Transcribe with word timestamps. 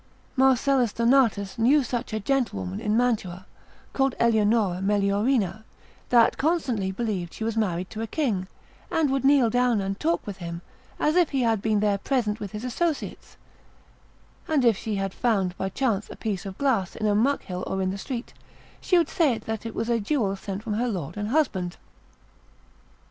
Marcellus 0.35 0.91
Donatus 0.91 1.59
knew 1.59 1.83
such 1.83 2.11
a 2.11 2.19
gentlewoman 2.19 2.81
in 2.81 2.97
Mantua, 2.97 3.45
called 3.93 4.15
Elionora 4.19 4.81
Meliorina, 4.81 5.63
that 6.09 6.39
constantly 6.39 6.91
believed 6.91 7.35
she 7.35 7.43
was 7.43 7.55
married 7.55 7.87
to 7.91 8.01
a 8.01 8.07
king, 8.07 8.47
and 8.89 9.11
would 9.11 9.23
kneel 9.23 9.51
down 9.51 9.79
and 9.79 9.99
talk 9.99 10.25
with 10.25 10.37
him, 10.37 10.63
as 10.99 11.15
if 11.15 11.29
he 11.29 11.43
had 11.43 11.61
been 11.61 11.81
there 11.81 11.99
present 11.99 12.39
with 12.39 12.49
his 12.51 12.63
associates; 12.63 13.37
and 14.47 14.65
if 14.65 14.75
she 14.75 14.95
had 14.95 15.13
found 15.13 15.55
by 15.55 15.69
chance 15.69 16.09
a 16.09 16.15
piece 16.15 16.47
of 16.47 16.57
glass 16.57 16.95
in 16.95 17.05
a 17.05 17.13
muck 17.13 17.43
hill 17.43 17.63
or 17.67 17.79
in 17.79 17.91
the 17.91 17.97
street, 17.99 18.33
she 18.81 18.97
would 18.97 19.07
say 19.07 19.37
that 19.37 19.67
it 19.67 19.75
was 19.75 19.87
a 19.87 19.99
jewel 19.99 20.35
sent 20.35 20.63
from 20.63 20.73
her 20.73 20.87
lord 20.89 21.15
and 21.15 21.27
husband. 21.27 21.77